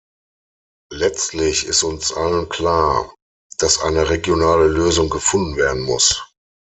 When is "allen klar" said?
2.11-3.13